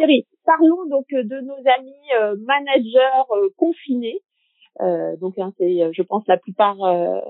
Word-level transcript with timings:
Thierry, 0.00 0.26
parlons 0.46 0.86
donc 0.88 1.06
de 1.10 1.40
nos 1.40 1.58
amis 1.76 2.36
managers 2.46 3.50
confinés. 3.58 4.22
Euh, 4.80 5.16
donc 5.16 5.38
hein, 5.38 5.52
c'est, 5.58 5.92
je 5.92 6.02
pense, 6.02 6.26
la 6.26 6.38
plupart, 6.38 6.82
euh, 6.82 7.20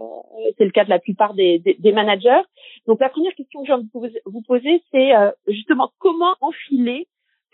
c'est 0.56 0.64
le 0.64 0.70
cas 0.70 0.84
de 0.84 0.90
la 0.90 1.00
plupart 1.00 1.34
des, 1.34 1.58
des, 1.58 1.74
des, 1.74 1.92
managers. 1.92 2.42
Donc 2.86 3.00
la 3.00 3.08
première 3.08 3.34
question 3.34 3.62
que 3.62 3.68
je 3.68 3.72
vais 3.74 4.22
vous 4.24 4.42
poser, 4.42 4.82
c'est 4.92 5.16
euh, 5.16 5.32
justement 5.48 5.90
comment 5.98 6.36
enfiler 6.40 7.08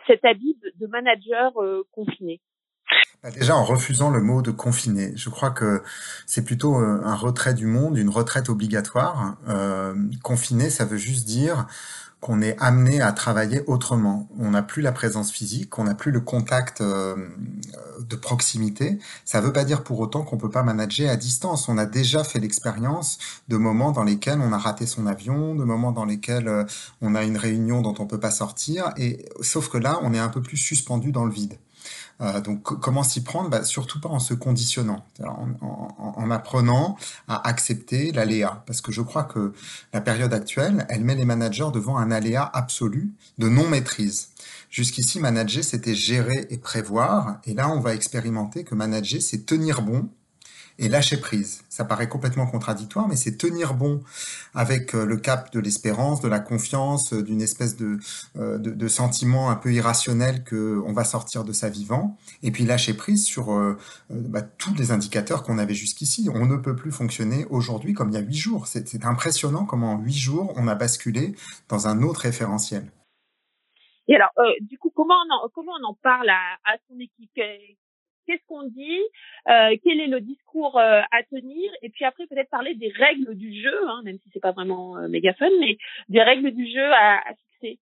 cet 0.07 0.25
habit 0.25 0.59
de, 0.63 0.73
de 0.79 0.87
manager 0.87 1.53
confiné? 1.93 2.41
Bah 3.23 3.31
déjà 3.31 3.57
en 3.57 3.65
refusant 3.65 4.11
le 4.11 4.21
mot 4.21 4.43
de 4.43 4.51
confiné. 4.51 5.13
Je 5.17 5.31
crois 5.31 5.51
que 5.51 5.83
c'est 6.27 6.43
plutôt 6.43 6.77
un 6.77 7.15
retrait 7.17 7.55
du 7.55 7.67
monde, 7.67 7.97
une 7.97 8.11
retraite 8.11 8.49
obligatoire. 8.49 9.37
Euh, 9.49 9.95
confiné, 10.23 10.71
ça 10.71 10.85
veut 10.85 10.99
juste 10.99 11.27
dire 11.27 11.67
qu'on 12.21 12.41
est 12.41 12.57
amené 12.61 13.01
à 13.01 13.13
travailler 13.13 13.63
autrement. 13.67 14.29
On 14.39 14.51
n'a 14.51 14.63
plus 14.63 14.83
la 14.83 14.93
présence 14.93 15.31
physique, 15.31 15.79
on 15.79 15.85
n'a 15.85 15.95
plus 15.95 16.11
le 16.11 16.21
contact 16.21 16.81
euh, 16.81 17.15
de 18.01 18.17
proximité. 18.17 18.99
Ça 19.25 19.41
ne 19.41 19.47
veut 19.47 19.53
pas 19.53 19.65
dire 19.65 19.85
pour 19.85 20.01
autant 20.01 20.23
qu'on 20.23 20.39
peut 20.39 20.51
pas 20.51 20.63
manager 20.63 21.11
à 21.11 21.17
distance. 21.17 21.69
On 21.69 21.79
a 21.79 21.87
déjà 21.87 22.25
fait 22.25 22.41
l'expérience 22.41 23.19
de 23.49 23.57
moments 23.57 23.93
dans 23.93 24.03
lesquels 24.03 24.41
on 24.41 24.53
a 24.53 24.59
raté 24.59 24.87
son 24.87 25.07
avion, 25.07 25.55
de 25.55 25.65
moments 25.65 25.93
dans 25.93 26.05
lesquels 26.05 26.49
euh, 26.49 26.65
on 27.03 27.15
a 27.15 27.23
une 27.23 27.37
réunion 27.37 27.83
dont 27.83 27.95
on 27.99 28.07
peut 28.07 28.21
pas 28.21 28.31
sortir. 28.31 28.93
Et 28.97 29.29
sauf 29.41 29.69
que 29.69 29.79
là, 29.79 30.01
on 30.03 30.15
est 30.15 30.19
un 30.19 30.29
peu 30.29 30.43
plus 30.43 30.57
suspendu 30.57 31.13
dans 31.13 31.27
le 31.27 31.33
vide. 31.33 31.59
Euh, 32.21 32.41
donc 32.41 32.63
comment 32.63 33.03
s'y 33.03 33.23
prendre? 33.23 33.51
Bah, 33.51 33.65
Surtout 33.65 34.01
pas 34.01 34.09
en 34.09 34.19
se 34.19 34.35
conditionnant, 34.35 35.05
en, 35.23 35.49
en, 35.61 36.15
en, 36.17 36.31
apprenant 36.31 36.97
à 37.29 37.47
accepter 37.49 38.13
l'aléa. 38.13 38.63
Parce 38.67 38.81
que 38.81 38.93
je 38.93 39.03
crois 39.03 39.25
que 39.25 39.53
la 39.93 40.01
période 40.01 40.33
actuelle, 40.33 40.87
elle 40.89 41.05
met 41.05 41.15
les 41.15 41.25
managers 41.25 41.69
devant 41.73 41.99
un 41.99 42.11
aléa 42.11 42.45
absolu 42.55 43.13
de 43.39 43.49
non-maîtrise. 43.49 44.29
Jusqu'ici, 44.71 45.21
manager, 45.21 45.63
c'était 45.63 45.95
gérer 45.95 46.47
et 46.51 46.59
prévoir. 46.59 47.39
Et 47.45 47.55
là, 47.55 47.69
on 47.69 47.81
va 47.81 47.95
expérimenter 47.95 48.65
que 48.65 48.75
manager, 48.75 49.21
c'est 49.21 49.47
tenir 49.47 49.83
bon 49.83 50.09
et 50.79 50.89
lâcher 50.89 51.19
prise. 51.19 51.65
Ça 51.69 51.85
paraît 51.85 52.09
complètement 52.09 52.47
contradictoire, 52.47 53.09
mais 53.09 53.17
c'est 53.17 53.37
tenir 53.37 53.75
bon 53.75 54.03
avec 54.55 54.95
euh, 54.95 55.05
le 55.05 55.17
cap 55.17 55.53
de 55.53 55.61
l'espérance, 55.61 56.21
de 56.21 56.29
la 56.29 56.41
confiance, 56.41 57.13
euh, 57.13 57.23
d'une 57.23 57.41
espèce 57.41 57.77
de, 57.77 57.99
euh, 58.37 58.59
de, 58.59 58.71
de, 58.71 58.89
sentiment 58.89 59.51
un 59.51 59.57
peu 59.57 59.73
irrationnel 59.73 60.45
que 60.45 60.83
on 60.87 60.93
va 60.93 61.05
sortir 61.05 61.45
de 61.45 61.53
sa 61.53 61.69
vivant, 61.69 62.17
et 62.43 62.51
puis 62.51 62.65
lâcher 62.65 62.95
prise 62.95 63.25
sur 63.25 63.77
bah, 64.11 64.43
tous 64.43 64.75
les 64.75 64.91
indicateurs 64.91 65.43
qu'on 65.43 65.59
avait 65.59 65.75
jusqu'ici. 65.75 66.29
On 66.33 66.47
ne 66.47 66.57
peut 66.57 66.77
plus 66.77 66.93
fonctionner 66.93 67.47
aujourd'hui 67.51 67.93
comme 67.95 68.11
il 68.11 68.15
y 68.15 68.19
a 68.19 68.21
huit 68.21 68.37
jours. 68.37 68.67
C'est 68.67 69.05
impressionnant 69.05 69.65
comment 69.65 69.93
en 69.93 69.99
huit 69.99 70.17
jours 70.17 70.53
on 70.57 70.69
a 70.69 70.75
basculé 70.75 71.35
dans 71.69 71.89
un 71.89 72.03
autre 72.03 72.21
référentiel. 72.21 72.91
Et 74.09 74.15
alors, 74.15 74.31
du 74.61 74.79
coup, 74.79 74.91
comment 74.95 75.15
on 75.15 75.35
en, 75.35 75.49
comment 75.49 75.73
on 75.81 75.89
en 75.91 75.95
parle 75.95 76.29
à, 76.31 76.55
à 76.65 76.77
son 76.89 76.99
équipe? 77.01 77.31
Qu'est-ce 78.27 78.47
qu'on 78.49 78.65
dit, 78.65 79.01
euh, 79.49 79.77
quel 79.83 80.01
est 80.01 80.09
le 80.09 80.21
discours 80.21 80.79
euh, 80.79 81.01
à 81.13 81.23
tenir, 81.31 81.71
et 81.83 81.89
puis 81.89 82.05
après 82.05 82.27
peut-être 82.27 82.51
parler 82.51 82.75
des 82.75 82.93
règles 82.99 83.35
du 83.35 83.55
jeu, 83.63 83.89
hein, 83.89 84.03
même 84.05 84.19
si 84.23 84.31
c'est 84.33 84.41
pas 84.41 84.53
vraiment 84.53 84.97
euh, 84.99 85.09
mais 85.09 85.21
des 86.09 86.23
règles 86.23 86.51
du 86.53 86.67
jeu 86.67 86.93
à, 86.93 87.21
fixer. 87.61 87.79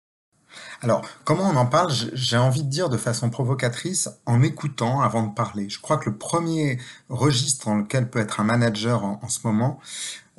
Alors, 0.81 1.01
comment 1.23 1.49
on 1.49 1.55
en 1.55 1.65
parle? 1.65 1.91
J'ai 2.13 2.37
envie 2.37 2.63
de 2.63 2.69
dire 2.69 2.89
de 2.89 2.97
façon 2.97 3.29
provocatrice, 3.29 4.21
en 4.25 4.43
écoutant 4.43 5.01
avant 5.01 5.25
de 5.25 5.33
parler. 5.33 5.69
Je 5.69 5.79
crois 5.79 5.97
que 5.97 6.09
le 6.09 6.17
premier 6.17 6.77
registre 7.09 7.67
dans 7.67 7.77
lequel 7.77 8.09
peut 8.09 8.19
être 8.19 8.39
un 8.39 8.43
manager 8.43 9.03
en, 9.03 9.27
ce 9.29 9.47
moment, 9.47 9.79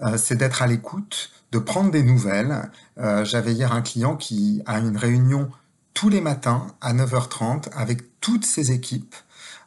euh, 0.02 0.16
c'est 0.16 0.36
d'être 0.36 0.62
à 0.62 0.66
l'écoute, 0.66 1.32
de 1.50 1.58
prendre 1.58 1.90
des 1.90 2.02
nouvelles. 2.02 2.70
J'avais 2.96 3.52
hier 3.52 3.72
un 3.72 3.82
client 3.82 4.16
qui 4.16 4.62
a 4.66 4.78
une 4.78 4.96
réunion 4.96 5.50
tous 5.94 6.08
les 6.08 6.20
matins 6.20 6.66
à 6.80 6.92
9h30 6.92 7.70
avec 7.72 8.20
toutes 8.20 8.44
ses 8.44 8.72
équipes 8.72 9.14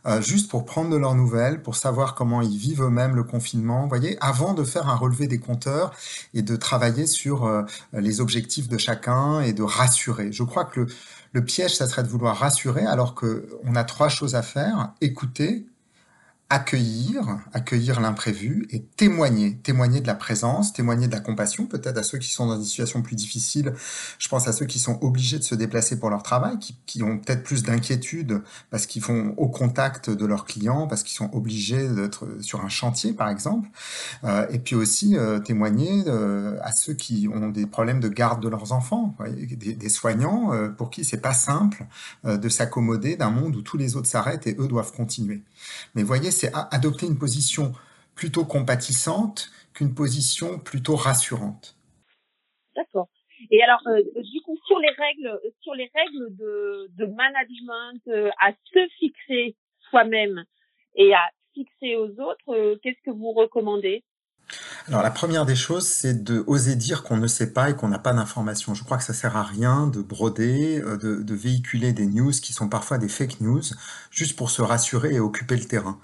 euh, 0.07 0.21
juste 0.21 0.49
pour 0.49 0.65
prendre 0.65 0.89
de 0.89 0.95
leurs 0.97 1.15
nouvelles, 1.15 1.61
pour 1.61 1.75
savoir 1.75 2.15
comment 2.15 2.41
ils 2.41 2.57
vivent 2.57 2.83
eux-mêmes 2.83 3.15
le 3.15 3.23
confinement, 3.23 3.83
vous 3.83 3.89
voyez, 3.89 4.17
avant 4.21 4.53
de 4.53 4.63
faire 4.63 4.87
un 4.89 4.95
relevé 4.95 5.27
des 5.27 5.39
compteurs 5.39 5.91
et 6.33 6.41
de 6.41 6.55
travailler 6.55 7.07
sur 7.07 7.45
euh, 7.45 7.63
les 7.93 8.21
objectifs 8.21 8.69
de 8.69 8.77
chacun 8.77 9.41
et 9.41 9.53
de 9.53 9.63
rassurer. 9.63 10.31
Je 10.31 10.43
crois 10.43 10.65
que 10.65 10.81
le, 10.81 10.87
le 11.33 11.43
piège, 11.43 11.75
ça 11.75 11.87
serait 11.87 12.03
de 12.03 12.07
vouloir 12.07 12.37
rassurer 12.37 12.85
alors 12.85 13.15
qu'on 13.15 13.75
a 13.75 13.83
trois 13.83 14.09
choses 14.09 14.35
à 14.35 14.41
faire, 14.41 14.93
écouter, 15.01 15.65
accueillir, 16.49 17.39
accueillir 17.53 17.99
l'imprévu 17.99 18.67
et 18.69 18.81
témoigner, 18.81 19.57
témoigner 19.57 19.99
de 19.99 20.07
la 20.07 20.15
présence, 20.15 20.71
témoigner 20.73 21.07
de 21.07 21.11
la 21.11 21.19
compassion, 21.19 21.65
peut-être 21.65 21.97
à 21.97 22.03
ceux 22.03 22.17
qui 22.17 22.31
sont 22.31 22.47
dans 22.47 22.57
des 22.57 22.65
situations 22.65 23.01
plus 23.01 23.15
difficiles. 23.15 23.73
Je 24.17 24.27
pense 24.29 24.47
à 24.47 24.53
ceux 24.53 24.65
qui 24.65 24.79
sont 24.79 24.97
obligés 25.03 25.39
de 25.39 25.43
se 25.43 25.55
déplacer 25.55 25.99
pour 25.99 26.09
leur 26.09 26.23
travail, 26.23 26.57
qui, 26.59 26.77
qui 26.85 27.03
ont 27.03 27.17
peut-être 27.17 27.43
plus 27.43 27.63
d'inquiétude 27.63 28.41
parce 28.69 28.85
qu'ils 28.85 29.01
font 29.01 29.33
au 29.37 29.49
contact 29.49 30.09
de 30.09 30.25
leurs 30.25 30.45
clients, 30.45 30.87
parce 30.87 31.03
qu'ils 31.03 31.17
sont 31.17 31.29
obligés 31.33 31.87
d'être 31.89 32.27
sur 32.41 32.63
un 32.63 32.69
chantier, 32.69 33.13
par 33.13 33.29
exemple. 33.29 33.69
Euh, 34.23 34.47
et 34.49 34.59
puis 34.59 34.75
aussi 34.75 35.17
euh, 35.17 35.39
témoigner 35.39 36.03
euh, 36.07 36.57
à 36.61 36.71
ceux 36.71 36.93
qui 36.93 37.27
ont 37.33 37.49
des 37.49 37.65
problèmes 37.65 37.99
de 37.99 38.07
garde 38.07 38.41
de 38.41 38.49
leurs 38.49 38.71
enfants, 38.71 39.15
des, 39.25 39.73
des, 39.73 39.89
soignants 39.89 40.53
euh, 40.53 40.69
pour 40.69 40.89
qui 40.89 41.03
c'est 41.03 41.21
pas 41.21 41.33
simple 41.33 41.85
euh, 42.25 42.37
de 42.37 42.49
s'accommoder 42.49 43.15
d'un 43.15 43.29
monde 43.29 43.55
où 43.55 43.61
tous 43.61 43.77
les 43.77 43.95
autres 43.95 44.07
s'arrêtent 44.07 44.47
et 44.47 44.55
eux 44.59 44.67
doivent 44.67 44.91
continuer. 44.91 45.41
Mais 45.95 46.03
voyez, 46.03 46.31
c'est 46.31 46.51
adopter 46.71 47.05
une 47.05 47.17
position 47.17 47.73
plutôt 48.15 48.45
compatissante 48.45 49.51
qu'une 49.73 49.93
position 49.93 50.59
plutôt 50.59 50.95
rassurante. 50.95 51.75
D'accord. 52.75 53.09
Et 53.51 53.61
alors, 53.61 53.81
euh, 53.87 54.01
du 54.21 54.41
coup, 54.41 54.57
sur 54.65 54.79
les 54.79 54.89
règles, 54.89 55.39
sur 55.61 55.73
les 55.75 55.89
règles 55.93 56.35
de, 56.35 56.89
de 56.97 57.05
management, 57.05 58.01
euh, 58.07 58.29
à 58.41 58.51
se 58.73 58.87
fixer 58.99 59.55
soi-même 59.89 60.43
et 60.95 61.13
à 61.13 61.29
fixer 61.53 61.95
aux 61.95 62.19
autres, 62.19 62.49
euh, 62.49 62.77
qu'est-ce 62.81 63.01
que 63.03 63.11
vous 63.11 63.31
recommandez? 63.31 64.03
Alors 64.87 65.03
la 65.03 65.11
première 65.11 65.45
des 65.45 65.55
choses, 65.55 65.85
c'est 65.85 66.23
de 66.23 66.43
oser 66.47 66.75
dire 66.75 67.03
qu'on 67.03 67.17
ne 67.17 67.27
sait 67.27 67.51
pas 67.51 67.69
et 67.69 67.75
qu'on 67.75 67.89
n'a 67.89 67.99
pas 67.99 68.13
d'informations. 68.13 68.73
Je 68.73 68.83
crois 68.83 68.97
que 68.97 69.03
ça 69.03 69.13
sert 69.13 69.35
à 69.35 69.43
rien 69.43 69.87
de 69.87 70.01
broder, 70.01 70.81
euh, 70.81 70.97
de, 70.97 71.21
de, 71.21 71.35
véhiculer 71.35 71.91
des 71.91 72.05
news 72.05 72.31
qui 72.31 72.53
sont 72.53 72.69
parfois 72.69 72.97
des 72.97 73.09
fake 73.09 73.41
news, 73.41 73.63
juste 74.11 74.37
pour 74.37 74.49
se 74.49 74.61
rassurer 74.61 75.15
et 75.15 75.19
occuper 75.19 75.57
le 75.57 75.65
terrain. 75.65 75.99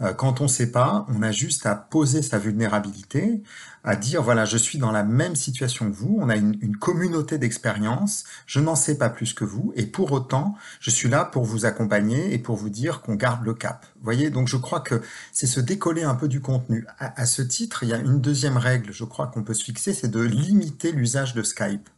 Euh, 0.00 0.12
quand 0.12 0.40
on 0.40 0.44
ne 0.44 0.48
sait 0.48 0.70
pas, 0.70 1.06
on 1.08 1.22
a 1.22 1.32
juste 1.32 1.66
à 1.66 1.74
poser 1.74 2.22
sa 2.22 2.38
vulnérabilité, 2.38 3.42
à 3.84 3.96
dire 3.96 4.22
voilà, 4.22 4.44
je 4.44 4.56
suis 4.56 4.78
dans 4.78 4.92
la 4.92 5.02
même 5.02 5.34
situation 5.34 5.90
que 5.90 5.96
vous, 5.96 6.16
on 6.20 6.28
a 6.28 6.36
une, 6.36 6.56
une 6.60 6.76
communauté 6.76 7.38
d'expérience, 7.38 8.24
je 8.46 8.60
n'en 8.60 8.76
sais 8.76 8.96
pas 8.96 9.08
plus 9.08 9.32
que 9.34 9.44
vous, 9.44 9.72
et 9.76 9.86
pour 9.86 10.12
autant, 10.12 10.54
je 10.80 10.90
suis 10.90 11.08
là 11.08 11.24
pour 11.24 11.44
vous 11.44 11.66
accompagner 11.66 12.32
et 12.32 12.38
pour 12.38 12.56
vous 12.56 12.70
dire 12.70 13.00
qu'on 13.00 13.14
garde 13.14 13.44
le 13.44 13.54
cap. 13.54 13.86
Vous 13.96 14.04
voyez, 14.04 14.30
donc 14.30 14.48
je 14.48 14.56
crois 14.56 14.80
que 14.80 15.02
c'est 15.32 15.46
se 15.46 15.60
décoller 15.60 16.02
un 16.02 16.14
peu 16.14 16.28
du 16.28 16.40
contenu. 16.40 16.86
À, 16.98 17.20
à 17.20 17.26
ce 17.26 17.42
titre, 17.42 17.82
il 17.82 17.88
y 17.88 17.92
a 17.92 17.98
une 17.98 18.20
deuxième 18.20 18.56
règle, 18.56 18.92
je 18.92 19.04
crois 19.04 19.26
qu'on 19.26 19.42
peut 19.42 19.54
se 19.54 19.64
fixer, 19.64 19.92
c'est 19.94 20.08
de 20.08 20.20
limiter 20.20 20.92
l'usage 20.92 21.34
de 21.34 21.42
Skype. 21.42 21.88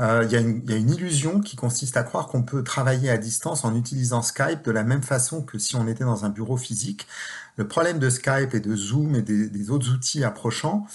Euh, 0.00 0.24
il 0.24 0.32
y, 0.32 0.36
a 0.36 0.40
une 0.40 0.90
illusion 0.90 1.40
qui 1.40 1.54
consiste 1.54 1.96
à 1.96 2.02
croire 2.02 2.26
qu'on 2.26 2.42
peut 2.42 2.64
travailler 2.64 3.10
à 3.10 3.16
distance 3.16 3.64
en 3.64 3.76
utilisant 3.76 4.22
Skype 4.22 4.64
de 4.64 4.72
la 4.72 4.82
même 4.82 5.02
façon 5.02 5.42
que 5.42 5.58
si 5.58 5.76
on 5.76 5.86
était 5.86 6.04
dans 6.04 6.24
un 6.24 6.30
bureau 6.30 6.56
physique. 6.56 7.06
Le 7.56 7.68
problème 7.68 8.00
de 8.00 8.10
Skype 8.10 8.54
et 8.54 8.60
de 8.60 8.74
Zoom 8.74 9.14
et 9.14 9.22
des, 9.22 9.70
autres 9.70 9.92
outils 9.92 10.24
approchants, 10.24 10.86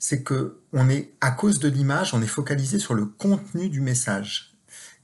c'est 0.00 0.22
que 0.22 0.58
on 0.72 0.88
est, 0.90 1.12
à 1.20 1.30
cause 1.30 1.60
de 1.60 1.68
l'image, 1.68 2.14
on 2.14 2.22
est 2.22 2.26
focalisé 2.26 2.80
sur 2.80 2.94
le 2.94 3.06
contenu 3.06 3.68
du 3.68 3.80
message. 3.80 4.52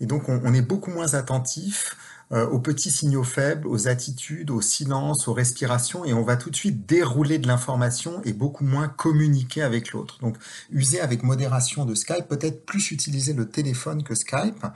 Et 0.01 0.07
donc, 0.07 0.29
on, 0.29 0.55
est 0.55 0.63
beaucoup 0.63 0.91
moins 0.91 1.15
attentif 1.15 1.97
aux 2.31 2.59
petits 2.59 2.91
signaux 2.91 3.25
faibles, 3.25 3.67
aux 3.67 3.89
attitudes, 3.89 4.51
au 4.51 4.61
silence, 4.61 5.29
aux 5.29 5.33
respirations, 5.33 6.05
et 6.05 6.13
on 6.13 6.23
va 6.23 6.37
tout 6.37 6.51
de 6.51 6.57
suite 6.57 6.85
dérouler 6.87 7.39
de 7.39 7.47
l'information 7.47 8.21
et 8.25 8.35
beaucoup 8.35 8.65
moins 8.65 8.89
communiquer 8.89 9.63
avec 9.63 9.93
l'autre. 9.93 10.19
Donc, 10.21 10.37
user 10.71 11.01
avec 11.01 11.23
modération 11.23 11.87
de 11.87 11.95
Skype, 11.95 12.29
peut-être 12.29 12.67
plus 12.67 12.91
utiliser 12.91 13.33
le 13.33 13.49
téléphone 13.49 14.03
que 14.03 14.15
Skype, 14.15 14.67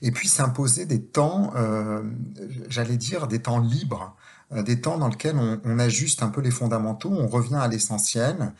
et 0.00 0.12
puis 0.12 0.28
s'imposer 0.28 0.86
des 0.86 1.02
temps, 1.02 1.52
euh, 1.56 2.02
j'allais 2.70 2.96
dire, 2.96 3.28
des 3.28 3.40
temps 3.40 3.58
libres 3.58 4.16
euh, 4.52 4.62
des 4.62 4.80
temps 4.80 4.96
dans 4.96 5.08
lesquels 5.08 5.36
on, 5.36 5.78
ajuste 5.78 6.22
un 6.22 6.28
peu 6.28 6.40
les 6.40 6.50
fondamentaux, 6.50 7.10
on 7.10 7.28
revient 7.28 7.56
à 7.56 7.68
l'essentiel, 7.68 8.52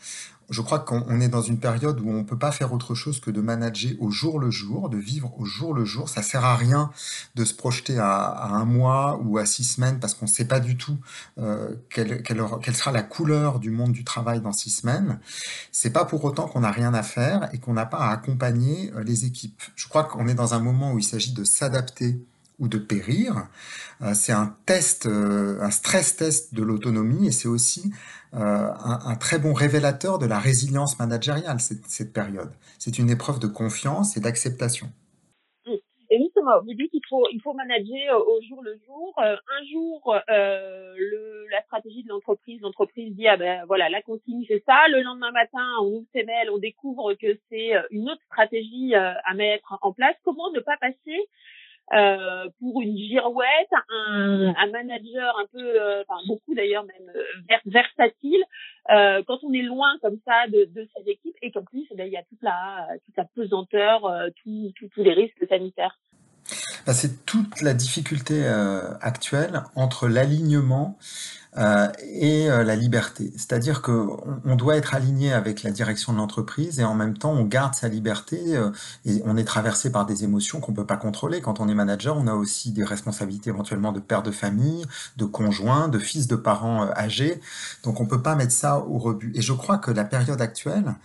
je 0.49 0.61
crois 0.61 0.79
qu'on 0.79 1.21
est 1.21 1.27
dans 1.27 1.41
une 1.41 1.59
période 1.59 1.99
où 1.99 2.09
on 2.09 2.19
ne 2.19 2.23
peut 2.23 2.37
pas 2.37 2.51
faire 2.51 2.73
autre 2.73 2.95
chose 2.95 3.19
que 3.19 3.31
de 3.31 3.41
manager 3.41 3.91
au 3.99 4.09
jour 4.09 4.39
le 4.39 4.49
jour, 4.49 4.89
de 4.89 4.97
vivre 4.97 5.31
au 5.39 5.45
jour 5.45 5.73
le 5.73 5.85
jour. 5.85 6.09
Ça 6.09 6.23
sert 6.23 6.43
à 6.43 6.55
rien 6.55 6.91
de 7.35 7.45
se 7.45 7.53
projeter 7.53 7.97
à, 7.99 8.47
un 8.51 8.65
mois 8.65 9.19
ou 9.23 9.37
à 9.37 9.45
six 9.45 9.63
semaines 9.63 9.99
parce 9.99 10.13
qu'on 10.13 10.25
ne 10.25 10.31
sait 10.31 10.45
pas 10.45 10.59
du 10.59 10.77
tout 10.77 10.97
euh, 11.37 11.75
quelle, 11.89 12.23
quelle, 12.23 12.41
quelle, 12.61 12.75
sera 12.75 12.91
la 12.91 13.03
couleur 13.03 13.59
du 13.59 13.69
monde 13.69 13.91
du 13.91 14.03
travail 14.03 14.41
dans 14.41 14.53
six 14.53 14.69
semaines. 14.69 15.19
C'est 15.71 15.91
pas 15.91 16.05
pour 16.05 16.23
autant 16.23 16.47
qu'on 16.47 16.61
n'a 16.61 16.71
rien 16.71 16.93
à 16.93 17.03
faire 17.03 17.49
et 17.53 17.59
qu'on 17.59 17.73
n'a 17.73 17.85
pas 17.85 17.97
à 17.97 18.11
accompagner 18.11 18.91
euh, 18.95 19.03
les 19.03 19.25
équipes. 19.25 19.61
Je 19.75 19.87
crois 19.87 20.03
qu'on 20.03 20.27
est 20.27 20.33
dans 20.33 20.53
un 20.53 20.59
moment 20.59 20.93
où 20.93 20.99
il 20.99 21.03
s'agit 21.03 21.33
de 21.33 21.43
s'adapter 21.43 22.19
ou 22.59 22.67
de 22.67 22.77
périr. 22.77 23.47
Euh, 24.01 24.13
c'est 24.13 24.33
un 24.33 24.55
test, 24.65 25.05
euh, 25.05 25.59
un 25.61 25.71
stress 25.71 26.15
test 26.15 26.53
de 26.53 26.63
l'autonomie 26.63 27.27
et 27.27 27.31
c'est 27.31 27.47
aussi 27.47 27.91
euh, 28.33 28.37
un, 28.37 29.15
très 29.15 29.39
bon 29.39 29.53
révélateur 29.53 30.19
de 30.19 30.25
la 30.25 30.39
résilience 30.39 30.99
managériale, 30.99 31.59
cette, 31.59 32.13
période. 32.13 32.51
C'est 32.77 32.99
une 32.99 33.09
épreuve 33.09 33.39
de 33.39 33.47
confiance 33.47 34.15
et 34.17 34.19
d'acceptation. 34.19 34.87
Et 36.11 36.17
justement, 36.17 36.59
vous 36.61 36.73
dites 36.73 36.89
qu'il 36.89 37.05
faut 37.07 37.27
il 37.31 37.39
faut 37.41 37.53
manager 37.53 38.27
au 38.27 38.41
jour 38.41 38.63
le 38.63 38.79
jour. 38.87 39.13
un 39.19 39.63
jour, 39.71 40.15
la 40.27 41.61
stratégie 41.65 42.01
de 42.01 42.09
l'entreprise, 42.09 42.59
l'entreprise 42.61 43.13
dit 43.13 43.27
ah 43.27 43.37
ben 43.37 43.63
voilà 43.67 43.89
la 43.89 44.01
consigne 44.01 44.43
c'est 44.47 44.63
ça. 44.65 44.87
Le 44.89 45.03
lendemain 45.03 45.31
matin, 45.31 45.65
on 45.81 45.97
ouvre 45.97 46.07
ses 46.13 46.23
mails, 46.23 46.49
on 46.49 46.57
découvre 46.57 47.13
que 47.13 47.37
c'est 47.49 47.73
une 47.91 48.09
autre 48.09 48.23
stratégie 48.25 48.95
à 48.95 49.33
mettre 49.35 49.77
en 49.81 49.93
place. 49.93 50.15
Comment 50.23 50.51
ne 50.51 50.61
pas 50.61 50.77
passer 50.77 51.27
euh, 51.93 52.49
pour 52.59 52.81
une 52.81 52.97
girouette, 52.97 53.71
un, 53.89 54.53
un 54.55 54.67
manager 54.67 55.35
un 55.39 55.45
peu, 55.51 55.81
euh, 55.81 56.03
enfin 56.07 56.19
beaucoup 56.27 56.53
d'ailleurs 56.53 56.85
même 56.85 57.11
euh, 57.15 57.55
versatile, 57.65 58.43
euh, 58.91 59.23
quand 59.25 59.39
on 59.43 59.53
est 59.53 59.61
loin 59.61 59.97
comme 60.01 60.19
ça 60.25 60.47
de, 60.47 60.65
de 60.65 60.87
ses 60.95 61.09
équipes 61.09 61.35
et 61.41 61.51
qu'en 61.51 61.63
plus 61.63 61.85
eh 61.91 61.95
ben, 61.95 62.05
il 62.05 62.13
y 62.13 62.17
a 62.17 62.23
toute 62.23 62.41
la 62.41 62.87
toute 63.05 63.17
la 63.17 63.25
pesanteur, 63.25 64.01
tous 64.43 64.71
tous 64.93 65.03
les 65.03 65.13
risques 65.13 65.47
sanitaires. 65.47 65.97
Bah, 66.89 66.95
c'est 66.95 67.23
toute 67.27 67.61
la 67.61 67.75
difficulté 67.75 68.47
actuelle 69.01 69.61
entre 69.75 70.07
l'alignement 70.07 70.97
euh, 71.57 71.87
et 72.03 72.49
euh, 72.49 72.63
la 72.63 72.75
liberté. 72.75 73.31
C'est-à-dire 73.35 73.81
qu'on 73.81 74.21
on 74.45 74.55
doit 74.55 74.75
être 74.75 74.93
aligné 74.95 75.33
avec 75.33 75.63
la 75.63 75.71
direction 75.71 76.13
de 76.13 76.17
l'entreprise 76.17 76.79
et 76.79 76.83
en 76.83 76.93
même 76.93 77.17
temps 77.17 77.31
on 77.31 77.43
garde 77.43 77.73
sa 77.73 77.87
liberté 77.89 78.55
euh, 78.55 78.69
et 79.05 79.21
on 79.25 79.35
est 79.35 79.43
traversé 79.43 79.91
par 79.91 80.05
des 80.05 80.23
émotions 80.23 80.59
qu'on 80.61 80.73
peut 80.73 80.85
pas 80.85 80.97
contrôler. 80.97 81.41
Quand 81.41 81.59
on 81.59 81.67
est 81.67 81.73
manager, 81.73 82.15
on 82.17 82.27
a 82.27 82.33
aussi 82.33 82.71
des 82.71 82.83
responsabilités 82.83 83.49
éventuellement 83.49 83.91
de 83.91 83.99
père 83.99 84.21
de 84.21 84.29
famille, 84.29 84.85
de 85.17 85.25
conjoint, 85.25 85.89
de 85.89 85.97
fils 85.97 86.27
de 86.27 86.35
parents 86.35 86.89
âgés. 86.95 87.41
Donc 87.83 87.99
on 87.99 88.05
peut 88.05 88.21
pas 88.21 88.35
mettre 88.35 88.53
ça 88.53 88.79
au 88.79 88.99
rebut. 88.99 89.31
Et 89.35 89.41
je 89.41 89.53
crois 89.53 89.79
que 89.79 89.89
la 89.89 90.05
période 90.05 90.41
actuelle, 90.41 90.95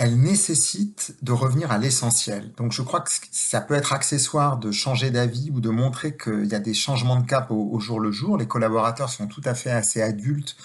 elle 0.00 0.18
nécessite 0.18 1.14
de 1.20 1.30
revenir 1.30 1.70
à 1.72 1.76
l'essentiel. 1.76 2.52
Donc 2.56 2.72
je 2.72 2.80
crois 2.80 3.02
que 3.02 3.10
ça 3.30 3.60
peut 3.60 3.74
être 3.74 3.92
accessoire 3.92 4.56
de 4.56 4.70
changer 4.70 5.10
d'avis 5.10 5.50
ou 5.52 5.60
de 5.60 5.68
montrer 5.68 6.16
qu'il 6.16 6.46
y 6.46 6.54
a 6.54 6.58
des 6.58 6.72
changements 6.72 7.20
de 7.20 7.26
cap 7.26 7.50
au, 7.50 7.78
jour 7.80 8.00
le 8.00 8.10
jour. 8.10 8.38
Les 8.38 8.46
collaborateurs 8.46 9.10
sont 9.10 9.26
tout 9.26 9.42
à 9.44 9.52
fait 9.52 9.70
assez 9.70 10.00
adultes 10.00 10.56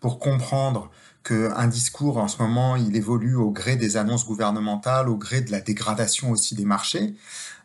pour 0.00 0.18
comprendre 0.18 0.90
qu'un 1.24 1.68
discours 1.68 2.18
en 2.18 2.28
ce 2.28 2.42
moment, 2.42 2.76
il 2.76 2.94
évolue 2.94 3.34
au 3.34 3.50
gré 3.50 3.76
des 3.76 3.96
annonces 3.96 4.26
gouvernementales, 4.26 5.08
au 5.08 5.16
gré 5.16 5.40
de 5.40 5.50
la 5.50 5.62
dégradation 5.62 6.30
aussi 6.30 6.54
des 6.54 6.66
marchés. 6.66 7.14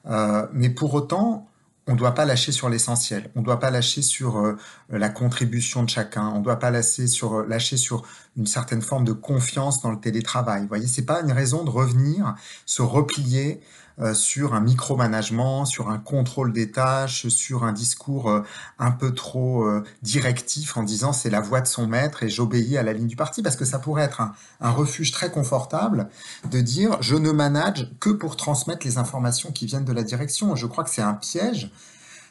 Euh, 0.05 0.47
mais 0.53 0.69
pour 0.69 0.93
autant, 0.93 1.49
on 1.87 1.93
ne 1.93 1.97
doit 1.97 2.13
pas 2.13 2.25
lâcher 2.25 2.53
sur 2.53 2.69
l'essentiel. 2.69 3.29
On 3.35 3.39
ne 3.39 3.45
doit 3.45 3.59
pas 3.59 3.71
lâcher 3.71 4.01
sur 4.01 4.37
euh, 4.37 4.57
la 4.89 5.09
contribution 5.09 5.83
de 5.83 5.89
chacun. 5.89 6.27
On 6.27 6.39
ne 6.39 6.43
doit 6.43 6.59
pas 6.59 6.69
lâcher 6.69 7.07
sur, 7.07 7.43
lâcher 7.43 7.75
sur 7.77 8.03
une 8.37 8.47
certaine 8.47 8.81
forme 8.81 9.03
de 9.03 9.13
confiance 9.13 9.81
dans 9.81 9.91
le 9.91 9.99
télétravail. 9.99 10.61
Vous 10.61 10.67
voyez, 10.67 10.87
c'est 10.87 11.05
pas 11.05 11.21
une 11.21 11.31
raison 11.31 11.63
de 11.63 11.69
revenir, 11.69 12.35
se 12.65 12.81
replier 12.81 13.61
euh, 13.99 14.13
sur 14.13 14.53
un 14.53 14.59
micromanagement, 14.59 15.65
sur 15.65 15.89
un 15.89 15.97
contrôle 15.97 16.53
des 16.53 16.69
tâches, 16.69 17.27
sur 17.29 17.63
un 17.63 17.73
discours 17.73 18.29
euh, 18.29 18.43
un 18.77 18.91
peu 18.91 19.11
trop 19.11 19.63
euh, 19.63 19.83
directif 20.03 20.77
en 20.77 20.83
disant 20.83 21.13
c'est 21.13 21.31
la 21.31 21.41
voix 21.41 21.61
de 21.61 21.67
son 21.67 21.87
maître 21.87 22.21
et 22.21 22.29
j'obéis 22.29 22.77
à 22.77 22.83
la 22.83 22.93
ligne 22.93 23.07
du 23.07 23.15
parti, 23.15 23.41
parce 23.41 23.55
que 23.55 23.65
ça 23.65 23.79
pourrait 23.79 24.03
être 24.03 24.21
un, 24.21 24.33
un, 24.61 24.69
refuge 24.69 25.11
très 25.11 25.31
confortable 25.31 26.09
de 26.51 26.61
dire 26.61 27.01
je 27.01 27.15
ne 27.15 27.31
manage 27.31 27.91
que 27.99 28.11
pour 28.11 28.35
transmettre 28.35 28.85
les 28.85 28.99
informations 28.99 29.51
qui 29.51 29.65
viennent 29.65 29.85
de 29.85 29.93
la 29.93 30.03
direction. 30.03 30.55
Je 30.55 30.67
crois 30.67 30.83
que 30.83 30.91
c'est 30.91 31.01
un 31.01 31.15
piège 31.15 31.71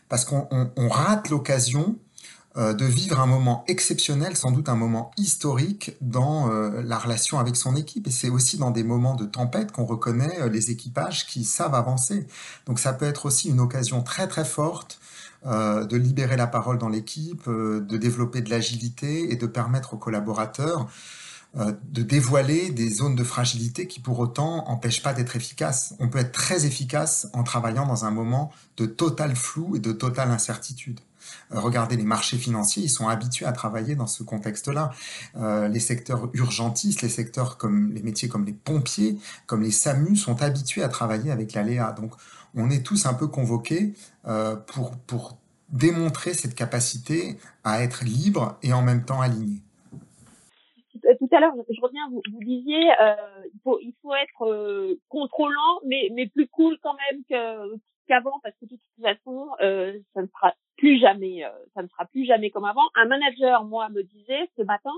parce 0.08 0.24
qu'on 0.24 0.48
rate 0.88 1.30
l'occasion 1.30 1.96
de 2.56 2.84
vivre 2.84 3.20
un 3.20 3.26
moment 3.26 3.64
exceptionnel, 3.68 4.36
sans 4.36 4.50
doute 4.50 4.68
un 4.68 4.76
moment 4.76 5.10
historique 5.16 5.96
dans 6.00 6.50
euh, 6.50 6.82
la 6.82 6.98
relation 6.98 7.38
avec 7.38 7.56
son 7.56 7.76
équipe. 7.76 8.06
Et 8.06 8.10
c'est 8.10 8.30
aussi 8.30 8.56
dans 8.56 8.70
des 8.70 8.82
moments 8.82 9.14
de 9.14 9.26
tempête 9.26 9.72
qu'on 9.72 9.84
reconnaît 9.84 10.40
euh, 10.40 10.48
les 10.48 10.70
équipages 10.70 11.26
qui 11.26 11.44
savent 11.44 11.74
avancer. 11.74 12.26
Donc 12.66 12.78
ça 12.78 12.92
peut 12.92 13.04
être 13.04 13.26
aussi 13.26 13.48
une 13.48 13.60
occasion 13.60 14.02
très 14.02 14.26
très 14.26 14.44
forte 14.44 14.98
de 15.44 15.96
libérer 15.96 16.36
la 16.36 16.48
parole 16.48 16.76
dans 16.76 16.88
l'équipe, 16.88 17.48
de 17.48 17.96
développer 17.96 18.40
de 18.40 18.50
l'agilité 18.50 19.32
et 19.32 19.36
de 19.36 19.46
permettre 19.46 19.94
aux 19.94 19.96
collaborateurs 19.96 20.88
de 21.56 22.02
dévoiler 22.02 22.70
des 22.70 22.90
zones 22.90 23.16
de 23.16 23.24
fragilité 23.24 23.86
qui 23.86 24.00
pour 24.00 24.18
autant 24.18 24.64
n'empêchent 24.68 25.02
pas 25.02 25.14
d'être 25.14 25.36
efficaces. 25.36 25.94
On 25.98 26.08
peut 26.08 26.18
être 26.18 26.32
très 26.32 26.66
efficace 26.66 27.28
en 27.32 27.44
travaillant 27.44 27.86
dans 27.86 28.04
un 28.04 28.10
moment 28.10 28.52
de 28.76 28.84
total 28.84 29.34
flou 29.34 29.76
et 29.76 29.78
de 29.78 29.92
totale 29.92 30.30
incertitude. 30.30 31.00
Euh, 31.52 31.60
regardez 31.60 31.96
les 31.96 32.04
marchés 32.04 32.38
financiers, 32.38 32.84
ils 32.84 32.90
sont 32.90 33.08
habitués 33.08 33.46
à 33.46 33.52
travailler 33.52 33.94
dans 33.94 34.06
ce 34.06 34.22
contexte-là. 34.22 34.90
Euh, 35.36 35.68
les 35.68 35.80
secteurs 35.80 36.28
urgentistes, 36.34 37.02
les 37.02 37.08
secteurs 37.08 37.56
comme 37.56 37.92
les 37.92 38.02
métiers 38.02 38.28
comme 38.28 38.44
les 38.44 38.52
pompiers, 38.52 39.18
comme 39.46 39.62
les 39.62 39.70
SAMU 39.70 40.16
sont 40.16 40.42
habitués 40.42 40.82
à 40.82 40.88
travailler 40.88 41.30
avec 41.30 41.52
l'aléa. 41.52 41.92
Donc 41.92 42.12
on 42.54 42.70
est 42.70 42.84
tous 42.84 43.06
un 43.06 43.14
peu 43.14 43.26
convoqués 43.26 43.94
euh, 44.26 44.56
pour, 44.56 44.96
pour 44.96 45.38
démontrer 45.68 46.34
cette 46.34 46.54
capacité 46.54 47.38
à 47.64 47.82
être 47.82 48.04
libre 48.04 48.56
et 48.62 48.72
en 48.72 48.82
même 48.82 49.04
temps 49.04 49.20
aligné 49.20 49.62
tout 51.28 51.36
à 51.36 51.40
l'heure, 51.40 51.54
je 51.68 51.80
reviens, 51.80 52.08
vous, 52.10 52.22
disiez, 52.44 52.90
euh, 53.00 53.14
il, 53.52 53.60
faut, 53.62 53.78
il 53.80 53.94
faut 54.02 54.14
être 54.14 54.96
contrôlant, 55.08 55.80
mais, 55.84 56.08
mais 56.12 56.26
plus 56.26 56.48
cool 56.48 56.78
quand 56.82 56.96
même 57.10 57.22
qu'avant, 58.06 58.38
parce 58.42 58.54
que 58.56 58.66
de 58.66 58.76
toute 58.76 59.02
façon, 59.02 59.48
euh, 59.60 59.98
ça 60.14 60.22
ne 60.22 60.26
sera 60.26 60.54
plus 60.76 60.98
jamais, 60.98 61.44
euh, 61.44 61.50
ça 61.74 61.82
ne 61.82 61.88
sera 61.88 62.04
plus 62.06 62.26
jamais 62.26 62.50
comme 62.50 62.64
avant. 62.64 62.88
Un 62.94 63.06
manager, 63.06 63.64
moi, 63.64 63.88
me 63.88 64.02
disait 64.02 64.48
ce 64.56 64.62
matin, 64.62 64.92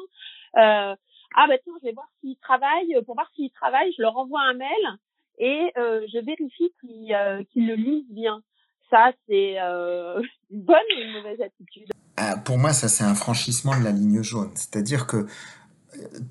euh, 0.56 0.94
ah 1.34 1.46
bah 1.46 1.58
tiens, 1.62 1.74
je 1.80 1.86
vais 1.86 1.92
voir 1.92 2.08
s'il 2.20 2.36
travaille. 2.38 2.96
Pour 3.04 3.14
voir 3.14 3.30
s'il 3.34 3.50
travaille, 3.50 3.92
je 3.96 4.02
leur 4.02 4.16
envoie 4.16 4.40
un 4.42 4.54
mail 4.54 4.98
et 5.38 5.72
euh, 5.76 6.06
je 6.12 6.18
vérifie 6.18 6.72
qu'ils 6.80 7.14
euh, 7.14 7.42
le 7.54 7.74
lisent 7.74 8.10
bien. 8.10 8.42
Ça, 8.90 9.12
c'est 9.28 9.60
euh, 9.60 10.20
une 10.50 10.62
bonne 10.62 10.76
ou 10.96 11.00
une 11.00 11.12
mauvaise 11.12 11.40
attitude? 11.40 11.88
Ah, 12.16 12.36
Pour 12.44 12.58
moi, 12.58 12.72
ça, 12.72 12.88
c'est 12.88 13.04
un 13.04 13.14
franchissement 13.14 13.78
de 13.78 13.84
la 13.84 13.92
ligne 13.92 14.22
jaune. 14.22 14.50
C'est-à-dire 14.54 15.06
que 15.06 15.26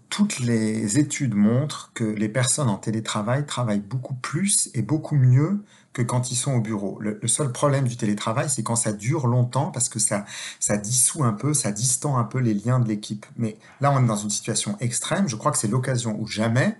toutes 0.09 0.39
les 0.39 0.99
études 0.99 1.35
montrent 1.35 1.91
que 1.93 2.03
les 2.03 2.29
personnes 2.29 2.69
en 2.69 2.77
télétravail 2.77 3.45
travaillent 3.45 3.79
beaucoup 3.79 4.15
plus 4.15 4.69
et 4.73 4.81
beaucoup 4.81 5.15
mieux 5.15 5.63
que 5.93 6.01
quand 6.03 6.31
ils 6.31 6.35
sont 6.35 6.53
au 6.53 6.61
bureau. 6.61 6.99
Le, 7.01 7.19
seul 7.27 7.51
problème 7.51 7.87
du 7.87 7.97
télétravail, 7.97 8.49
c'est 8.49 8.61
quand 8.61 8.75
ça 8.75 8.93
dure 8.93 9.25
longtemps 9.25 9.71
parce 9.71 9.89
que 9.89 9.97
ça, 9.97 10.25
ça 10.59 10.77
dissout 10.77 11.23
un 11.23 11.33
peu, 11.33 11.55
ça 11.55 11.71
distend 11.71 12.17
un 12.17 12.23
peu 12.23 12.37
les 12.37 12.53
liens 12.53 12.79
de 12.79 12.87
l'équipe. 12.87 13.25
Mais 13.35 13.57
là, 13.81 13.91
on 13.91 14.03
est 14.03 14.07
dans 14.07 14.15
une 14.15 14.29
situation 14.29 14.77
extrême. 14.79 15.27
Je 15.27 15.35
crois 15.35 15.51
que 15.51 15.57
c'est 15.57 15.67
l'occasion 15.67 16.15
ou 16.19 16.27
jamais 16.27 16.77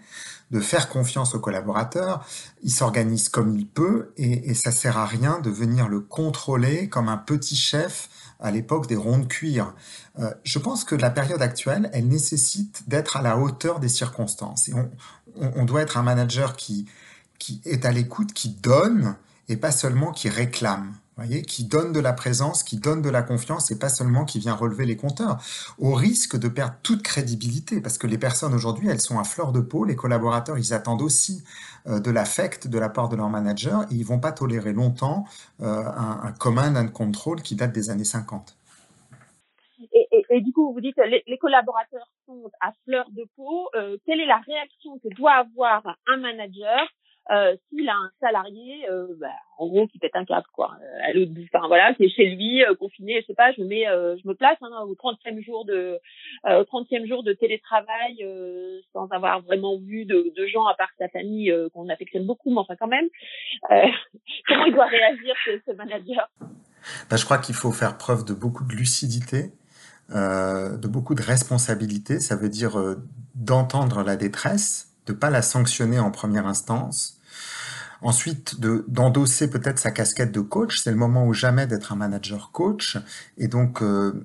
de 0.52 0.60
faire 0.60 0.90
confiance 0.90 1.36
aux 1.36 1.40
collaborateurs. 1.40 2.26
Il 2.64 2.72
s'organise 2.72 3.30
comme 3.30 3.58
il 3.58 3.68
peut 3.68 4.14
et, 4.18 4.54
ça 4.54 4.72
sert 4.72 4.98
à 4.98 5.06
rien 5.06 5.40
de 5.40 5.50
venir 5.50 5.88
le 5.88 6.00
contrôler 6.00 6.90
comme 6.90 7.10
un 7.10 7.18
petit 7.18 7.56
chef 7.56 8.10
à 8.40 8.52
l'époque 8.52 8.88
des 8.88 8.96
ronds 8.96 9.20
de 9.20 9.26
cuir. 9.26 9.74
Euh, 10.20 10.32
je 10.44 10.60
pense 10.60 10.84
que 10.84 10.96
la 10.96 11.10
période 11.10 11.42
actuelle, 11.42 11.90
elle 11.94 12.08
nécessite 12.08 12.88
d'être 12.88 13.18
à 13.18 13.22
la 13.22 13.38
hauteur 13.38 13.80
des 13.80 13.90
circonstances. 13.90 14.70
Et 14.70 14.74
on, 14.74 14.90
on 15.36 15.66
doit 15.66 15.82
être 15.82 15.98
un 15.98 16.04
manager 16.04 16.56
qui, 16.56 16.88
qui 17.40 17.62
est 17.66 17.86
à 17.86 17.92
l'écoute, 17.92 18.34
qui 18.34 18.50
donne 18.50 19.16
et 19.50 19.58
pas 19.58 19.72
seulement 19.72 20.12
qui 20.12 20.30
réclame. 20.30 20.94
Voyez, 21.18 21.42
qui 21.42 21.66
donne 21.66 21.94
de 21.94 22.00
la 22.00 22.14
présence, 22.14 22.62
qui 22.62 22.78
donne 22.78 23.02
de 23.02 23.10
la 23.10 23.24
confiance 23.24 23.72
et 23.72 23.80
pas 23.80 23.90
seulement 23.90 24.24
qui 24.24 24.38
vient 24.38 24.54
relever 24.54 24.86
les 24.86 24.96
compteurs, 24.96 25.38
au 25.80 25.94
risque 25.96 26.38
de 26.38 26.48
perdre 26.48 26.76
toute 26.84 27.02
crédibilité, 27.02 27.82
parce 27.82 27.98
que 27.98 28.06
les 28.06 28.20
personnes 28.20 28.54
aujourd'hui, 28.54 28.88
elles 28.88 29.02
sont 29.02 29.18
à 29.18 29.24
fleur 29.24 29.52
de 29.52 29.60
peau, 29.60 29.84
les 29.84 29.96
collaborateurs, 29.96 30.60
ils 30.60 30.76
attendent 30.76 31.02
aussi 31.02 31.44
euh, 31.88 32.00
de 32.00 32.12
l'affect 32.12 32.68
de 32.68 32.78
la 32.78 32.90
part 32.90 33.10
de 33.10 33.16
leur 33.16 33.30
manager 33.30 33.84
et 33.92 33.96
ils 33.96 34.06
vont 34.06 34.20
pas 34.20 34.32
tolérer 34.32 34.74
longtemps 34.74 35.26
euh, 35.62 35.66
un, 35.66 36.22
un 36.24 36.32
command 36.34 36.78
and 36.78 36.90
control 36.90 37.42
qui 37.42 37.56
date 37.56 37.74
des 37.74 37.90
années 37.90 38.04
50. 38.04 38.56
Et, 40.30 40.42
du 40.42 40.52
coup, 40.52 40.74
vous 40.74 40.82
dites 40.82 40.98
les, 40.98 41.24
les 41.26 41.38
collaborateurs 41.38 42.10
sont 42.26 42.52
à 42.60 42.72
fleur 42.84 43.10
de 43.12 43.26
peau. 43.36 43.70
Euh, 43.76 43.98
quelle 44.06 44.20
est 44.20 44.26
la 44.26 44.38
réaction 44.46 45.00
que 45.00 45.08
doit 45.16 45.34
avoir 45.34 45.98
un 46.08 46.18
manager 46.18 46.80
euh, 47.32 47.56
s'il 47.70 47.88
a 47.90 47.94
un 47.94 48.12
salarié, 48.20 48.90
euh, 48.90 49.08
bah, 49.20 49.28
en 49.58 49.68
gros, 49.68 49.88
qui 49.88 50.00
pète 50.00 50.16
un 50.16 50.26
câble, 50.26 50.48
quoi, 50.54 50.76
euh, 50.82 51.00
à 51.04 51.14
l'autre 51.14 51.32
bout, 51.32 51.48
voilà, 51.68 51.94
qui 51.94 52.06
est 52.06 52.10
chez 52.10 52.26
lui, 52.26 52.64
euh, 52.64 52.76
confiné, 52.76 53.22
je 53.22 53.28
sais 53.28 53.34
pas, 53.34 53.52
je 53.52 53.62
me 53.62 53.68
mets, 53.68 53.86
je 53.86 54.28
me 54.28 54.34
place 54.34 54.58
hein, 54.62 54.86
au 54.88 54.96
30e 54.96 55.44
jour 55.44 55.66
de, 55.66 56.00
30e 56.46 57.08
jour 57.08 57.24
de 57.24 57.34
télétravail, 57.34 58.26
sans 58.94 59.08
avoir 59.10 59.42
vraiment 59.42 59.78
vu 59.80 60.06
de, 60.06 60.34
gens 60.48 60.66
à 60.66 60.76
part 60.76 60.90
sa 60.98 61.10
famille 61.10 61.54
qu'on 61.74 61.90
affectionne 61.90 62.26
beaucoup, 62.26 62.52
mais 62.52 62.60
enfin 62.60 62.76
quand 62.76 62.88
même, 62.88 63.08
comment 64.48 64.66
il 64.66 64.74
doit 64.74 64.86
réagir 64.86 65.36
ce, 65.66 65.72
manager? 65.74 66.30
Bah, 67.10 67.18
je 67.18 67.26
crois 67.26 67.38
qu'il 67.38 67.56
faut 67.56 67.72
faire 67.72 67.98
preuve 67.98 68.24
de 68.24 68.34
beaucoup 68.34 68.64
de 68.64 68.74
lucidité. 68.74 69.52
Euh, 70.16 70.78
de 70.78 70.88
beaucoup 70.88 71.16
de 71.16 71.22
responsabilité, 71.22 72.22
ça 72.22 72.38
veut 72.38 72.48
dire 72.48 72.80
euh, 72.80 72.96
d'entendre 73.36 74.04
la 74.04 74.16
détresse, 74.16 74.94
de 75.06 75.12
pas 75.12 75.30
la 75.30 75.42
sanctionner 75.42 76.00
en 76.00 76.12
première 76.12 76.48
instance, 76.48 77.17
Ensuite, 78.02 78.60
d'endosser 78.60 79.50
peut-être 79.50 79.80
sa 79.80 79.92
casquette 79.92 80.32
de 80.32 80.42
coach, 80.42 80.80
c'est 80.80 80.92
le 80.92 80.98
moment 80.98 81.26
ou 81.26 81.34
jamais 81.34 81.68
d'être 81.68 81.92
un 81.92 81.96
manager 81.96 82.52
coach, 82.52 82.98
et 83.38 83.48
donc 83.48 83.82
euh, 83.82 84.24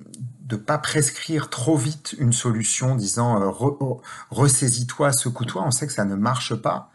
de 0.52 0.57
pas 0.57 0.76
prescrire 0.76 1.49
trop 1.49 1.79
vite 1.79 2.14
une 2.19 2.35
solution, 2.35 2.95
disant 2.95 3.41
euh, 3.41 3.50
oh, 3.61 4.02
ressaisis-toi, 4.31 5.12
secoue-toi. 5.12 5.62
On 5.64 5.71
sait 5.71 5.87
que 5.87 5.95
ça 5.95 6.05
ne 6.05 6.14
marche 6.14 6.55
pas. 6.55 6.91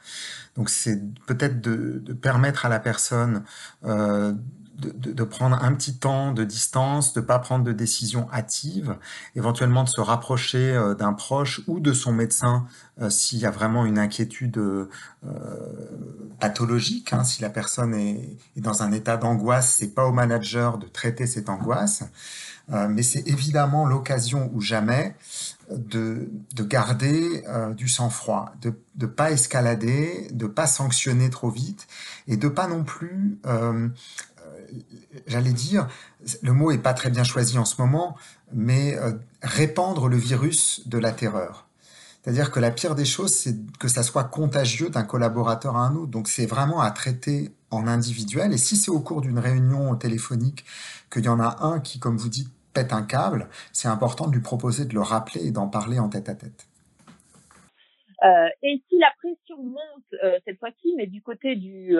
Donc 0.55 0.69
c'est 0.69 1.01
peut-être 1.25 1.59
de, 1.59 2.13
permettre 2.13 2.67
à 2.67 2.69
la 2.69 2.79
personne 2.79 3.43
euh, 3.83 4.33
de, 4.77 5.23
prendre 5.23 5.57
un 5.63 5.73
petit 5.73 5.97
temps 5.97 6.33
de 6.33 6.43
distance, 6.43 7.13
de 7.13 7.21
pas 7.21 7.39
prendre 7.39 7.63
de 7.63 7.71
décision 7.71 8.29
hâtive, 8.31 8.95
éventuellement 9.35 9.83
de 9.83 9.89
se 9.89 10.01
rapprocher 10.01 10.75
euh, 10.75 10.93
d'un 10.93 11.13
proche 11.13 11.61
ou 11.65 11.79
de 11.79 11.93
son 11.93 12.11
médecin 12.11 12.67
s'il 13.09 13.39
y 13.39 13.45
a 13.45 13.51
vraiment 13.51 13.85
une 13.85 13.99
inquiétude 13.99 14.59
pathologique. 16.39 17.13
Hein, 17.13 17.23
si 17.23 17.41
la 17.41 17.49
personne 17.49 17.93
est, 17.95 18.37
dans 18.57 18.83
un 18.83 18.91
état 18.91 19.17
d'angoisse, 19.17 19.75
c'est 19.77 19.93
pas 19.93 20.05
au 20.05 20.11
manager 20.11 20.77
de 20.77 20.87
traiter 20.87 21.27
cette 21.27 21.49
angoisse, 21.49 22.03
mais 22.89 23.01
c'est 23.01 23.25
évidemment 23.29 23.85
l'occasion 23.85 24.51
ou 24.53 24.59
jamais 24.59 25.15
de, 25.71 26.29
de 26.53 26.63
garder 26.63 27.45
du 27.77 27.87
sang-froid, 27.87 28.51
de 28.61 28.73
ne 28.99 29.05
pas 29.05 29.31
escalader, 29.31 30.27
de 30.33 30.47
pas 30.47 30.67
sanctionner 30.67 31.29
trop 31.29 31.49
vite 31.49 31.87
et 32.27 32.35
de 32.35 32.49
pas 32.49 32.67
non 32.67 32.83
plus 32.83 33.39
j'allais 35.27 35.53
dire, 35.53 35.87
le 36.41 36.53
mot 36.53 36.71
est 36.71 36.77
pas 36.77 36.93
très 36.93 37.09
bien 37.09 37.23
choisi 37.23 37.57
en 37.57 37.65
ce 37.65 37.81
moment, 37.81 38.17
mais 38.53 38.95
euh, 38.95 39.13
répandre 39.41 40.07
le 40.07 40.17
virus 40.17 40.87
de 40.87 40.97
la 40.97 41.11
terreur. 41.11 41.66
C'est-à-dire 42.27 42.51
que 42.51 42.59
la 42.59 42.71
pire 42.71 42.93
des 42.93 43.05
choses, 43.05 43.33
c'est 43.33 43.55
que 43.79 43.87
ça 43.87 44.03
soit 44.03 44.25
contagieux 44.25 44.89
d'un 44.89 45.05
collaborateur 45.05 45.77
à 45.77 45.87
un 45.87 45.95
autre. 45.95 46.11
Donc 46.11 46.27
c'est 46.27 46.45
vraiment 46.45 46.81
à 46.81 46.91
traiter 46.91 47.51
en 47.71 47.87
individuel. 47.87 48.51
Et 48.51 48.57
si 48.57 48.75
c'est 48.75 48.91
au 48.91 48.99
cours 48.99 49.21
d'une 49.21 49.39
réunion 49.39 49.95
téléphonique 49.95 50.65
qu'il 51.09 51.23
y 51.23 51.29
en 51.29 51.39
a 51.39 51.63
un 51.63 51.79
qui, 51.79 52.01
comme 52.01 52.17
vous 52.17 52.27
dites, 52.27 52.49
pète 52.73 52.91
un 52.91 53.03
câble, 53.03 53.47
c'est 53.71 53.87
important 53.87 54.27
de 54.27 54.33
lui 54.33 54.41
proposer 54.41 54.83
de 54.83 54.93
le 54.93 54.99
rappeler 54.99 55.47
et 55.47 55.51
d'en 55.51 55.69
parler 55.69 55.99
en 55.99 56.09
tête 56.09 56.27
à 56.27 56.35
tête. 56.35 56.67
Euh, 58.25 58.49
et 58.61 58.81
si 58.89 58.99
la 58.99 59.13
pression 59.19 59.63
monte 59.63 60.21
euh, 60.21 60.37
cette 60.43 60.59
fois-ci, 60.59 60.95
mais 60.97 61.07
du 61.07 61.21
côté 61.21 61.55
du, 61.55 61.95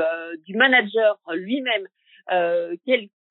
du 0.46 0.58
manager 0.58 1.18
lui-même, 1.36 1.88
euh, 2.34 2.76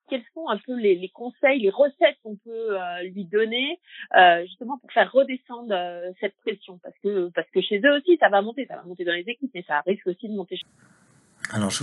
quels, 0.09 0.23
sont 0.35 0.49
un 0.49 0.59
peu 0.59 0.75
les, 0.77 1.11
conseils, 1.15 1.61
les 1.61 1.71
recettes 1.71 2.17
qu'on 2.23 2.37
peut 2.37 2.79
euh, 2.79 3.03
lui 3.03 3.25
donner 3.25 3.79
euh, 4.17 4.43
justement 4.47 4.79
pour 4.79 4.91
faire 4.93 5.11
redescendre 5.13 5.73
euh, 5.73 6.11
cette 6.21 6.35
pression 6.45 6.79
parce 6.83 6.95
que 7.03 7.31
parce 7.35 7.49
que 7.51 7.61
chez 7.61 7.81
eux 7.85 7.97
aussi 7.97 8.17
ça 8.19 8.29
va 8.29 8.43
monter, 8.43 8.67
ça 8.67 8.77
va 8.77 8.83
monter 8.85 9.05
dans 9.05 9.13
les 9.13 9.25
équipes, 9.27 9.51
mais 9.55 9.65
ça 9.67 9.83
risque 9.87 10.07
aussi 10.07 10.29
de 10.29 10.35
monter. 10.35 10.59
Alors, 11.53 11.71
je 11.71 11.81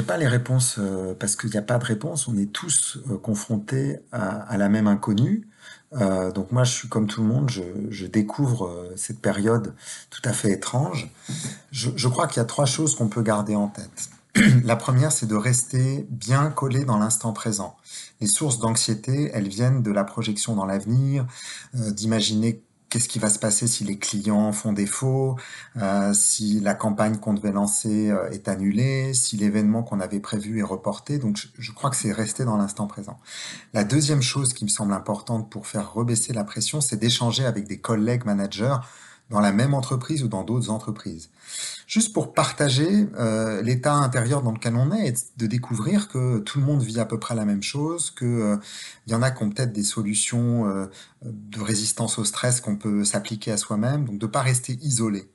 n'ai 0.00 0.04
pas 0.04 0.16
les 0.16 0.26
réponses 0.26 0.80
parce 1.20 1.36
qu'il 1.36 1.50
n'y 1.50 1.58
a 1.58 1.62
pas 1.62 1.78
de 1.78 1.84
réponse. 1.84 2.26
On 2.26 2.36
est 2.36 2.52
tous 2.52 2.98
confrontés 3.22 3.98
à, 4.10 4.56
la 4.56 4.68
même 4.68 4.88
inconnue. 4.88 5.46
Donc 5.92 6.50
moi, 6.50 6.64
je 6.64 6.72
suis 6.72 6.88
comme 6.88 7.06
tout 7.06 7.22
le 7.22 7.28
monde. 7.28 7.48
Je, 7.48 8.06
découvre 8.06 8.90
cette 8.96 9.22
période 9.22 9.76
tout 10.10 10.22
à 10.24 10.32
fait 10.32 10.50
étrange. 10.50 11.08
Je 11.70 12.08
crois 12.08 12.26
qu'il 12.26 12.38
y 12.38 12.40
a 12.40 12.46
trois 12.46 12.66
choses 12.66 12.96
qu'on 12.96 13.08
peut 13.08 13.22
garder 13.22 13.54
en 13.54 13.68
tête. 13.68 14.10
La 14.64 14.76
première, 14.76 15.12
c'est 15.12 15.26
de 15.26 15.34
rester 15.34 16.06
bien 16.10 16.50
collé 16.50 16.84
dans 16.84 16.98
l'instant 16.98 17.32
présent. 17.32 17.76
Les 18.20 18.26
sources 18.26 18.58
d'anxiété, 18.58 19.30
elles 19.32 19.48
viennent 19.48 19.82
de 19.82 19.90
la 19.90 20.04
projection 20.04 20.54
dans 20.54 20.66
l'avenir, 20.66 21.26
euh, 21.74 21.90
d'imaginer 21.90 22.62
qu'est-ce 22.88 23.08
qui 23.08 23.18
va 23.18 23.30
se 23.30 23.38
passer 23.38 23.66
si 23.66 23.84
les 23.84 23.98
clients 23.98 24.52
font 24.52 24.72
défaut, 24.72 25.36
euh, 25.76 26.14
si 26.14 26.60
la 26.60 26.74
campagne 26.74 27.16
qu'on 27.16 27.34
devait 27.34 27.52
lancer 27.52 28.10
euh, 28.10 28.30
est 28.30 28.48
annulée, 28.48 29.12
si 29.12 29.36
l'événement 29.36 29.82
qu'on 29.82 30.00
avait 30.00 30.20
prévu 30.20 30.60
est 30.60 30.64
reporté. 30.64 31.18
Donc 31.18 31.36
je, 31.36 31.48
je 31.58 31.72
crois 31.72 31.90
que 31.90 31.96
c'est 31.96 32.12
rester 32.12 32.44
dans 32.44 32.56
l'instant 32.56 32.86
présent. 32.86 33.18
La 33.74 33.84
deuxième 33.84 34.22
chose 34.22 34.52
qui 34.52 34.64
me 34.64 34.70
semble 34.70 34.92
importante 34.92 35.50
pour 35.50 35.66
faire 35.66 35.92
rebaisser 35.92 36.32
la 36.32 36.44
pression, 36.44 36.80
c'est 36.80 36.96
d'échanger 36.96 37.44
avec 37.44 37.66
des 37.66 37.78
collègues 37.78 38.24
managers 38.24 38.76
dans 39.30 39.40
la 39.40 39.52
même 39.52 39.74
entreprise 39.74 40.22
ou 40.22 40.28
dans 40.28 40.44
d'autres 40.44 40.70
entreprises. 40.70 41.30
Juste 41.86 42.12
pour 42.12 42.32
partager 42.32 43.08
euh, 43.18 43.60
l'état 43.62 43.94
intérieur 43.94 44.42
dans 44.42 44.52
lequel 44.52 44.76
on 44.76 44.92
est 44.92 45.08
et 45.08 45.14
de 45.36 45.46
découvrir 45.46 46.08
que 46.08 46.38
tout 46.38 46.58
le 46.58 46.64
monde 46.64 46.82
vit 46.82 47.00
à 47.00 47.04
peu 47.04 47.18
près 47.18 47.34
la 47.34 47.44
même 47.44 47.62
chose, 47.62 48.10
que 48.10 48.24
euh, 48.24 48.56
y 49.06 49.14
en 49.14 49.22
a 49.22 49.30
qui 49.30 49.42
ont 49.42 49.50
peut-être 49.50 49.72
des 49.72 49.84
solutions 49.84 50.68
euh, 50.68 50.86
de 51.24 51.60
résistance 51.60 52.18
au 52.18 52.24
stress 52.24 52.60
qu'on 52.60 52.76
peut 52.76 53.04
s'appliquer 53.04 53.52
à 53.52 53.56
soi-même, 53.56 54.04
donc 54.04 54.18
de 54.18 54.26
pas 54.26 54.42
rester 54.42 54.78
isolé. 54.82 55.28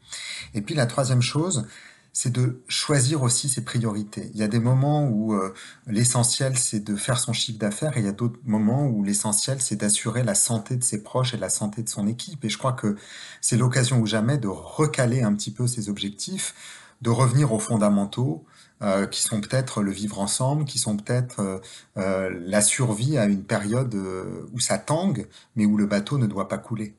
Et 0.54 0.62
puis 0.62 0.76
la 0.76 0.86
troisième 0.86 1.22
chose, 1.22 1.68
c'est 2.14 2.32
de 2.32 2.62
choisir 2.68 3.24
aussi 3.24 3.50
ses 3.50 3.64
priorités. 3.64 4.30
Il 4.34 4.40
y 4.40 4.44
a 4.44 4.48
des 4.48 4.60
moments 4.60 5.08
où 5.08 5.34
euh, 5.34 5.54
l'essentiel 5.88 6.58
c'est 6.58 6.82
de 6.82 6.96
faire 6.96 7.20
son 7.20 7.34
chiffre 7.34 7.60
d'affaires 7.60 7.98
et 7.98 8.02
il 8.02 8.06
y 8.06 8.10
a 8.10 8.14
d'autres 8.14 8.40
moments 8.44 8.86
où 8.86 9.04
l'essentiel 9.04 9.62
c'est 9.62 9.78
d'assurer 9.78 10.24
la 10.24 10.36
santé 10.36 10.76
de 10.76 10.84
ses 10.84 11.04
proches 11.04 11.34
et 11.34 11.38
la 11.38 11.50
santé 11.50 11.84
de 11.84 11.90
son 11.90 12.08
équipe. 12.08 12.44
Et 12.46 12.50
je 12.50 12.58
crois 12.58 12.74
que 12.74 12.98
c'est 13.40 13.58
l'occasion 13.58 14.00
ou 14.00 14.06
jamais 14.06 14.38
de 14.38 14.48
recaler 14.48 15.22
un 15.22 15.34
petit 15.34 15.52
peu 15.52 15.68
ses 15.68 15.90
objectifs, 15.90 16.54
de 17.02 17.10
revenir 17.10 17.54
aux 17.54 17.60
fondamentaux, 17.60 18.46
euh, 18.84 19.06
qui 19.06 19.22
sont 19.22 19.42
peut-être 19.42 19.84
le 19.84 19.92
vivre 19.92 20.20
ensemble, 20.20 20.66
qui 20.66 20.80
sont 20.80 20.98
peut-être 20.98 21.40
euh, 21.40 21.60
euh 21.98 22.32
la 22.32 22.62
survie 22.62 23.16
à 23.16 23.26
une 23.26 23.44
période 23.44 23.94
euh, 23.94 24.50
où 24.54 24.60
ça 24.60 24.80
tangue, 24.80 25.28
mais 25.56 25.68
où 25.68 25.78
le 25.78 25.86
bateau 25.86 26.18
ne 26.18 26.26
doit 26.26 26.48
pas 26.48 26.58
couler. 26.58 26.96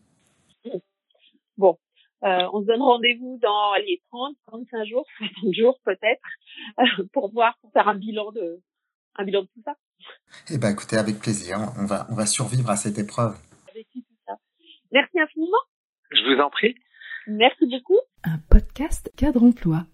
Euh, 2.24 2.48
on 2.52 2.60
se 2.60 2.66
donne 2.66 2.82
rendez-vous 2.82 3.38
dans 3.42 3.74
les 3.74 4.00
30, 4.10 4.36
35 4.46 4.84
jours, 4.86 5.06
60 5.18 5.54
jours 5.54 5.78
peut-être, 5.84 6.22
euh, 6.78 7.04
pour 7.12 7.32
voir, 7.32 7.56
pour 7.60 7.72
faire 7.72 7.88
un 7.88 7.96
bilan 7.96 8.30
de, 8.32 8.60
un 9.16 9.24
bilan 9.24 9.42
de 9.42 9.48
tout 9.48 9.62
ça. 9.64 9.74
Eh 10.50 10.58
ben, 10.58 10.70
écoutez, 10.70 10.96
avec 10.96 11.18
plaisir. 11.18 11.58
On 11.78 11.86
va, 11.86 12.06
on 12.10 12.14
va 12.14 12.26
survivre 12.26 12.70
à 12.70 12.76
cette 12.76 12.98
épreuve. 12.98 13.36
Tout 13.72 14.02
ça. 14.26 14.34
Merci 14.92 15.18
infiniment. 15.20 15.58
Je 16.10 16.34
vous 16.34 16.40
en 16.40 16.50
prie. 16.50 16.74
Merci 17.26 17.66
beaucoup. 17.66 17.98
Un 18.24 18.38
podcast 18.50 19.10
cadre 19.16 19.42
emploi. 19.42 19.86